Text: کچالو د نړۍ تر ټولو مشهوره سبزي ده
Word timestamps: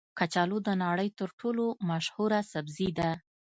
کچالو 0.17 0.57
د 0.67 0.69
نړۍ 0.83 1.09
تر 1.19 1.29
ټولو 1.39 1.65
مشهوره 1.89 2.39
سبزي 2.51 2.89
ده 2.99 3.11